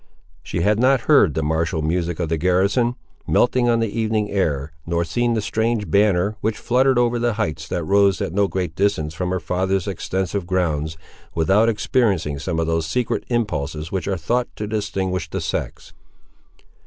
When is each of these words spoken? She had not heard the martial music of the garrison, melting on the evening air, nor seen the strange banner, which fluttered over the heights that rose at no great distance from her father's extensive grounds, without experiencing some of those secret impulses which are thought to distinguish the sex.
She 0.41 0.61
had 0.61 0.79
not 0.79 1.01
heard 1.01 1.35
the 1.35 1.43
martial 1.43 1.83
music 1.83 2.19
of 2.19 2.27
the 2.27 2.39
garrison, 2.39 2.95
melting 3.27 3.69
on 3.69 3.81
the 3.81 3.99
evening 3.99 4.31
air, 4.31 4.71
nor 4.83 5.05
seen 5.05 5.35
the 5.35 5.43
strange 5.43 5.91
banner, 5.91 6.35
which 6.41 6.57
fluttered 6.57 6.97
over 6.97 7.19
the 7.19 7.33
heights 7.33 7.67
that 7.67 7.83
rose 7.83 8.19
at 8.19 8.33
no 8.33 8.47
great 8.47 8.73
distance 8.75 9.13
from 9.13 9.29
her 9.29 9.39
father's 9.39 9.87
extensive 9.87 10.47
grounds, 10.47 10.97
without 11.35 11.69
experiencing 11.69 12.39
some 12.39 12.59
of 12.59 12.65
those 12.65 12.87
secret 12.87 13.25
impulses 13.27 13.91
which 13.91 14.07
are 14.07 14.17
thought 14.17 14.47
to 14.55 14.65
distinguish 14.65 15.29
the 15.29 15.39
sex. 15.39 15.93